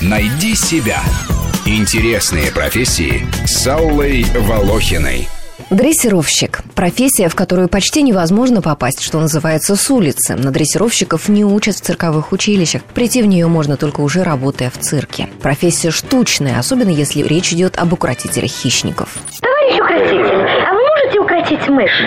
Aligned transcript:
Найди 0.00 0.54
себя. 0.54 1.00
Интересные 1.66 2.50
профессии 2.50 3.26
с 3.46 3.66
Аллой 3.66 4.24
Волохиной. 4.34 5.28
Дрессировщик– 5.70 6.60
профессия, 6.74 7.28
в 7.28 7.34
которую 7.34 7.68
почти 7.68 8.00
невозможно 8.00 8.62
попасть, 8.62 9.02
что 9.02 9.20
называется, 9.20 9.76
с 9.76 9.90
улицы. 9.90 10.34
На 10.34 10.50
дрессировщиков 10.50 11.28
не 11.28 11.44
учат 11.44 11.74
в 11.74 11.80
цирковых 11.82 12.32
училищах. 12.32 12.82
Прийти 12.84 13.22
в 13.22 13.26
нее 13.26 13.48
можно 13.48 13.76
только 13.76 14.00
уже 14.00 14.22
работая 14.22 14.70
в 14.70 14.78
цирке. 14.78 15.28
Профессия 15.42 15.90
штучная, 15.90 16.58
особенно 16.58 16.88
если 16.90 17.22
речь 17.22 17.52
идет 17.52 17.76
об 17.76 17.92
укротителях 17.92 18.50
хищников. 18.50 19.14
Товарищ 19.42 19.78
укротитель, 19.78 20.48
а 20.66 20.72
вы 20.72 20.80
можете 20.80 21.20
укротить 21.20 21.68
мышь? 21.68 22.00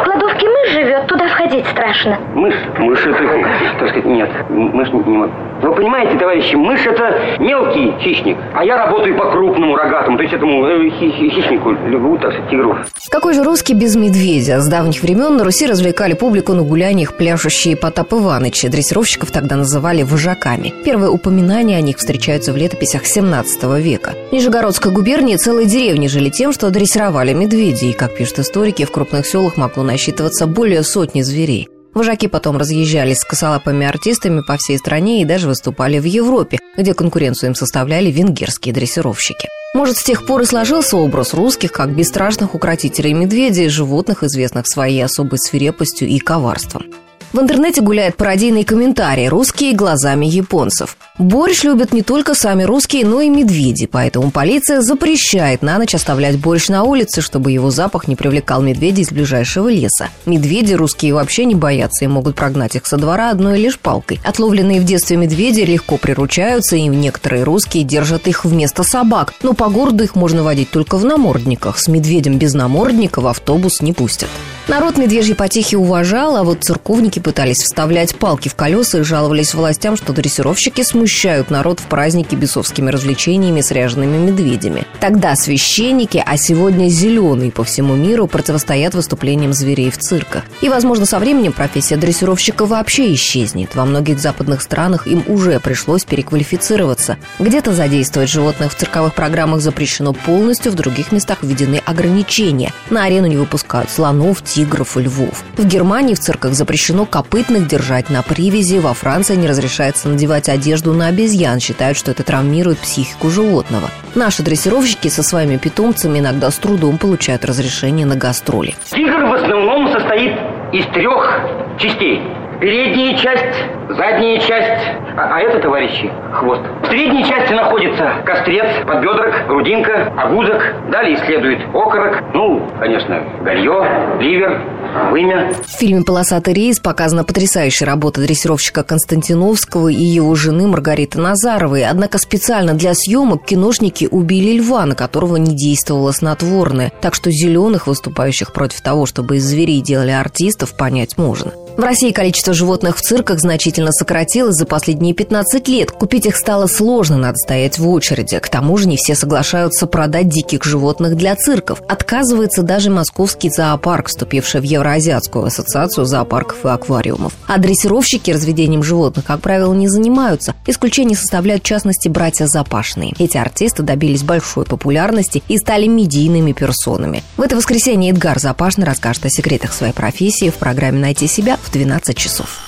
В 0.00 0.04
кладовке 0.04 0.48
мышь 0.48 0.72
живет, 0.72 1.06
туда 1.06 1.28
входить 1.28 1.66
страшно. 1.66 2.18
Мышь, 2.34 2.54
мышь 2.78 3.00
это, 3.00 3.78
так 3.80 3.88
сказать, 3.90 4.06
нет, 4.06 4.30
мышь 4.48 4.88
не, 4.88 4.98
не 5.00 5.18
могу. 5.18 5.32
Вы 5.64 5.74
понимаете, 5.76 6.18
товарищи, 6.18 6.54
мышь 6.56 6.84
это 6.86 7.42
мелкий 7.42 7.94
хищник, 8.02 8.36
а 8.54 8.64
я 8.64 8.76
работаю 8.76 9.16
по 9.16 9.30
крупному 9.30 9.74
рогатому, 9.76 10.18
то 10.18 10.22
есть 10.22 10.34
этому 10.34 10.66
э, 10.66 10.90
хи- 10.90 11.10
хи- 11.10 11.30
хищнику, 11.30 11.70
люблю, 11.70 12.18
так 12.18 12.32
сказать, 12.32 12.50
тигру. 12.50 12.76
Какой 13.10 13.32
же 13.32 13.42
русский 13.42 13.72
без 13.72 13.96
медведя? 13.96 14.60
С 14.60 14.68
давних 14.68 15.02
времен 15.02 15.38
на 15.38 15.44
Руси 15.44 15.66
развлекали 15.66 16.12
публику 16.12 16.52
на 16.52 16.62
гуляниях 16.64 17.14
пляшущие 17.16 17.76
Потап 17.76 18.12
Иванычи. 18.12 18.68
Дрессировщиков 18.68 19.30
тогда 19.30 19.56
называли 19.56 20.02
вожаками. 20.02 20.74
Первые 20.84 21.08
упоминания 21.10 21.78
о 21.78 21.80
них 21.80 21.96
встречаются 21.96 22.52
в 22.52 22.56
летописях 22.58 23.06
17 23.06 23.64
века. 23.80 24.12
В 24.30 24.32
Нижегородской 24.34 24.92
губернии 24.92 25.36
целые 25.36 25.66
деревни 25.66 26.08
жили 26.08 26.28
тем, 26.28 26.52
что 26.52 26.68
дрессировали 26.70 27.32
медведей. 27.32 27.94
Как 27.94 28.14
пишут 28.14 28.40
историки, 28.40 28.84
в 28.84 28.90
крупных 28.90 29.24
селах 29.26 29.56
могло 29.56 29.82
насчитываться 29.82 30.46
более 30.46 30.82
сотни 30.82 31.22
зверей. 31.22 31.68
Вожаки 31.94 32.26
потом 32.26 32.56
разъезжались 32.56 33.18
с 33.18 33.24
косолапыми 33.24 33.86
артистами 33.86 34.42
по 34.46 34.56
всей 34.56 34.78
стране 34.78 35.22
и 35.22 35.24
даже 35.24 35.46
выступали 35.46 35.98
в 36.00 36.04
Европе, 36.04 36.58
где 36.76 36.92
конкуренцию 36.92 37.50
им 37.50 37.54
составляли 37.54 38.10
венгерские 38.10 38.74
дрессировщики. 38.74 39.48
Может, 39.74 39.96
с 39.96 40.04
тех 40.04 40.26
пор 40.26 40.42
и 40.42 40.44
сложился 40.44 40.96
образ 40.96 41.34
русских 41.34 41.72
как 41.72 41.94
бесстрашных 41.94 42.54
укротителей 42.54 43.12
медведей, 43.12 43.68
животных, 43.68 44.22
известных 44.22 44.66
своей 44.66 45.04
особой 45.04 45.38
свирепостью 45.38 46.08
и 46.08 46.18
коварством. 46.18 46.84
В 47.32 47.40
интернете 47.40 47.80
гуляет 47.80 48.16
пародийный 48.16 48.64
комментарий 48.64 49.28
«Русские 49.28 49.74
глазами 49.74 50.26
японцев». 50.26 50.96
Борщ 51.16 51.62
любят 51.62 51.92
не 51.92 52.02
только 52.02 52.34
сами 52.34 52.64
русские, 52.64 53.06
но 53.06 53.20
и 53.20 53.28
медведи, 53.28 53.86
поэтому 53.86 54.32
полиция 54.32 54.80
запрещает 54.80 55.62
на 55.62 55.78
ночь 55.78 55.94
оставлять 55.94 56.40
борщ 56.40 56.66
на 56.66 56.82
улице, 56.82 57.20
чтобы 57.20 57.52
его 57.52 57.70
запах 57.70 58.08
не 58.08 58.16
привлекал 58.16 58.60
медведей 58.62 59.04
из 59.04 59.12
ближайшего 59.12 59.68
леса. 59.68 60.08
Медведи 60.26 60.74
русские 60.74 61.14
вообще 61.14 61.44
не 61.44 61.54
боятся 61.54 62.04
и 62.04 62.08
могут 62.08 62.34
прогнать 62.34 62.74
их 62.74 62.84
со 62.88 62.96
двора 62.96 63.30
одной 63.30 63.60
лишь 63.60 63.78
палкой. 63.78 64.18
Отловленные 64.24 64.80
в 64.80 64.84
детстве 64.84 65.16
медведи 65.16 65.60
легко 65.60 65.98
приручаются, 65.98 66.74
и 66.74 66.82
некоторые 66.88 67.44
русские 67.44 67.84
держат 67.84 68.26
их 68.26 68.44
вместо 68.44 68.82
собак, 68.82 69.34
но 69.40 69.52
по 69.52 69.68
городу 69.68 70.02
их 70.02 70.16
можно 70.16 70.42
водить 70.42 70.72
только 70.72 70.96
в 70.96 71.04
намордниках. 71.04 71.78
С 71.78 71.86
медведем 71.86 72.38
без 72.38 72.54
намордника 72.54 73.20
в 73.20 73.28
автобус 73.28 73.82
не 73.82 73.92
пустят. 73.92 74.30
Народ 74.66 74.96
медвежьи 74.96 75.34
потехи 75.34 75.74
уважал, 75.74 76.36
а 76.36 76.42
вот 76.42 76.64
церковники 76.64 77.18
пытались 77.18 77.58
вставлять 77.58 78.16
палки 78.16 78.48
в 78.48 78.54
колеса 78.54 79.00
и 79.00 79.02
жаловались 79.02 79.52
властям, 79.52 79.94
что 79.94 80.14
дрессировщики 80.14 80.82
смущают 81.04 81.50
народ 81.50 81.80
в 81.80 81.82
празднике 81.82 82.34
бесовскими 82.34 82.90
развлечениями 82.90 83.60
с 83.60 83.70
ряжеными 83.70 84.16
медведями. 84.16 84.86
Тогда 85.00 85.36
священники, 85.36 86.22
а 86.24 86.38
сегодня 86.38 86.88
зеленые 86.88 87.52
по 87.52 87.62
всему 87.62 87.94
миру, 87.94 88.26
противостоят 88.26 88.94
выступлениям 88.94 89.52
зверей 89.52 89.90
в 89.90 89.98
цирках. 89.98 90.44
И, 90.62 90.70
возможно, 90.70 91.04
со 91.04 91.18
временем 91.18 91.52
профессия 91.52 91.98
дрессировщика 91.98 92.64
вообще 92.64 93.12
исчезнет. 93.12 93.74
Во 93.74 93.84
многих 93.84 94.18
западных 94.18 94.62
странах 94.62 95.06
им 95.06 95.22
уже 95.26 95.60
пришлось 95.60 96.06
переквалифицироваться. 96.06 97.18
Где-то 97.38 97.74
задействовать 97.74 98.30
животных 98.30 98.72
в 98.72 98.76
цирковых 98.76 99.12
программах 99.12 99.60
запрещено 99.60 100.14
полностью, 100.14 100.72
в 100.72 100.74
других 100.74 101.12
местах 101.12 101.42
введены 101.42 101.82
ограничения. 101.84 102.72
На 102.88 103.04
арену 103.04 103.26
не 103.26 103.36
выпускают 103.36 103.90
слонов, 103.90 104.42
тигров 104.42 104.96
и 104.96 105.02
львов. 105.02 105.44
В 105.58 105.66
Германии 105.66 106.14
в 106.14 106.20
цирках 106.20 106.54
запрещено 106.54 107.04
копытных 107.04 107.68
держать 107.68 108.08
на 108.08 108.22
привязи, 108.22 108.78
во 108.78 108.94
Франции 108.94 109.36
не 109.36 109.46
разрешается 109.46 110.08
надевать 110.08 110.48
одежду 110.48 110.93
на 110.94 111.08
обезьян, 111.08 111.60
считают, 111.60 111.96
что 111.96 112.10
это 112.10 112.22
травмирует 112.22 112.78
психику 112.78 113.30
животного. 113.30 113.90
Наши 114.14 114.42
дрессировщики 114.42 115.08
со 115.08 115.22
своими 115.22 115.56
питомцами 115.56 116.18
иногда 116.18 116.50
с 116.50 116.56
трудом 116.56 116.98
получают 116.98 117.44
разрешение 117.44 118.06
на 118.06 118.16
гастроли. 118.16 118.74
Тигр 118.90 119.24
в 119.24 119.32
основном 119.34 119.92
состоит 119.92 120.32
из 120.72 120.86
трех 120.86 121.40
частей. 121.78 122.20
Передняя 122.60 123.16
часть, 123.18 123.58
задняя 123.88 124.38
часть, 124.38 124.84
а, 125.16 125.36
а 125.36 125.40
это, 125.40 125.60
товарищи, 125.60 126.10
хвост. 126.32 126.62
В 126.82 126.86
средней 126.86 127.24
части 127.24 127.52
находится 127.52 128.22
кострец, 128.24 128.66
подбедрок, 128.86 129.46
грудинка, 129.48 130.12
огузок. 130.16 130.62
Далее 130.90 131.16
следует 131.26 131.60
окорок, 131.74 132.22
ну, 132.32 132.66
конечно, 132.78 133.22
галье, 133.42 134.18
ливер, 134.20 134.62
вымя. 135.10 135.52
В 135.66 135.70
фильме 135.70 136.02
«Полосатый 136.02 136.54
рейс» 136.54 136.78
показана 136.78 137.24
потрясающая 137.24 137.86
работа 137.86 138.20
дрессировщика 138.20 138.82
Константиновского 138.82 139.88
и 139.88 140.02
его 140.02 140.34
жены 140.34 140.66
Маргариты 140.68 141.20
Назаровой. 141.20 141.84
Однако 141.84 142.18
специально 142.18 142.74
для 142.74 142.94
съемок 142.94 143.44
киношники 143.44 144.08
убили 144.10 144.58
льва, 144.58 144.86
на 144.86 144.94
которого 144.94 145.36
не 145.36 145.54
действовало 145.54 146.12
снотворное. 146.12 146.92
Так 147.00 147.14
что 147.14 147.30
зеленых, 147.30 147.86
выступающих 147.86 148.52
против 148.52 148.80
того, 148.80 149.06
чтобы 149.06 149.36
из 149.36 149.44
зверей 149.44 149.80
делали 149.80 150.10
артистов, 150.10 150.76
понять 150.76 151.18
можно. 151.18 151.52
В 151.76 151.80
России 151.80 152.12
количество 152.12 152.54
животных 152.54 152.96
в 152.96 153.00
цирках 153.00 153.40
значительно 153.40 153.90
сократилось 153.90 154.54
за 154.54 154.64
последние 154.64 155.12
15 155.12 155.66
лет. 155.66 155.90
Купить 155.90 156.24
их 156.24 156.36
стало 156.36 156.68
сложно, 156.68 157.16
надо 157.16 157.36
стоять 157.36 157.80
в 157.80 157.88
очереди. 157.88 158.38
К 158.38 158.48
тому 158.48 158.76
же 158.76 158.86
не 158.86 158.96
все 158.96 159.16
соглашаются 159.16 159.88
продать 159.88 160.28
диких 160.28 160.62
животных 160.62 161.16
для 161.16 161.34
цирков. 161.34 161.82
Отказывается 161.88 162.62
даже 162.62 162.90
московский 162.90 163.50
зоопарк, 163.50 164.06
вступивший 164.06 164.60
в 164.60 164.64
Евроазиатскую 164.64 165.46
ассоциацию 165.46 166.04
зоопарков 166.04 166.64
и 166.64 166.68
аквариумов. 166.68 167.32
А 167.48 167.58
дрессировщики 167.58 168.30
разведением 168.30 168.84
животных, 168.84 169.24
как 169.24 169.40
правило, 169.40 169.74
не 169.74 169.88
занимаются. 169.88 170.54
Исключение 170.68 171.16
составляют 171.16 171.64
в 171.64 171.66
частности 171.66 172.06
братья 172.06 172.46
Запашные. 172.46 173.14
Эти 173.18 173.36
артисты 173.36 173.82
добились 173.82 174.22
большой 174.22 174.64
популярности 174.64 175.42
и 175.48 175.58
стали 175.58 175.88
медийными 175.88 176.52
персонами. 176.52 177.24
В 177.36 177.42
это 177.42 177.56
воскресенье 177.56 178.12
Эдгар 178.12 178.38
Запашный 178.38 178.86
расскажет 178.86 179.26
о 179.26 179.28
секретах 179.28 179.72
своей 179.72 179.92
профессии 179.92 180.50
в 180.50 180.54
программе 180.54 181.00
«Найти 181.00 181.26
себя» 181.26 181.58
в 181.64 181.70
12 181.70 182.16
часов. 182.16 182.60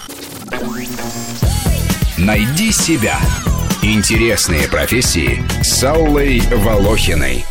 Найди 2.18 2.72
себя. 2.72 3.18
Интересные 3.82 4.68
профессии 4.68 5.44
с 5.62 5.84
Аллой 5.84 6.40
Волохиной. 6.40 7.44